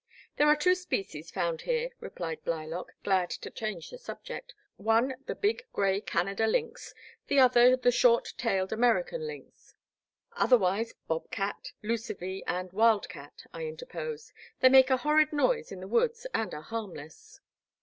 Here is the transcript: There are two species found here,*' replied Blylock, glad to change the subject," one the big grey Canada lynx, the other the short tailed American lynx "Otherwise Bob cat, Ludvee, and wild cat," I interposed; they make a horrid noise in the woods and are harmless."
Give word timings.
There 0.37 0.47
are 0.47 0.55
two 0.55 0.73
species 0.73 1.29
found 1.29 1.61
here,*' 1.61 1.91
replied 1.99 2.43
Blylock, 2.43 2.93
glad 3.03 3.29
to 3.29 3.51
change 3.51 3.91
the 3.91 3.99
subject," 3.99 4.51
one 4.77 5.13
the 5.27 5.35
big 5.35 5.67
grey 5.73 6.01
Canada 6.01 6.47
lynx, 6.47 6.95
the 7.27 7.37
other 7.37 7.75
the 7.77 7.91
short 7.91 8.33
tailed 8.35 8.73
American 8.73 9.27
lynx 9.27 9.75
"Otherwise 10.35 10.95
Bob 11.07 11.29
cat, 11.29 11.71
Ludvee, 11.83 12.41
and 12.47 12.73
wild 12.73 13.09
cat," 13.09 13.43
I 13.53 13.65
interposed; 13.67 14.33
they 14.59 14.69
make 14.69 14.89
a 14.89 14.97
horrid 14.97 15.31
noise 15.31 15.71
in 15.71 15.81
the 15.81 15.87
woods 15.87 16.25
and 16.33 16.51
are 16.55 16.63
harmless." 16.63 17.39